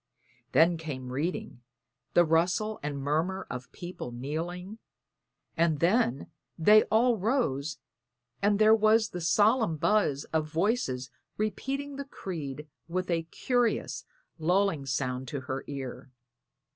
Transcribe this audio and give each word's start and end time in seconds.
Then 0.53 0.77
came 0.77 1.11
reading, 1.13 1.61
the 2.15 2.25
rustle 2.25 2.79
and 2.81 2.97
murmur 2.97 3.45
of 3.51 3.71
people 3.71 4.11
kneeling, 4.11 4.79
and 5.55 5.79
then 5.79 6.31
they 6.57 6.81
all 6.85 7.17
rose 7.19 7.77
and 8.41 8.57
there 8.57 8.73
was 8.73 9.09
the 9.09 9.21
solemn 9.21 9.77
buzz 9.77 10.23
of 10.33 10.47
voices 10.51 11.11
repeating 11.37 11.97
the 11.97 12.05
Creed 12.05 12.67
with 12.87 13.11
a 13.11 13.27
curious 13.29 14.03
lulling 14.39 14.87
sound 14.87 15.27
to 15.27 15.41
her 15.41 15.63
ear. 15.67 16.09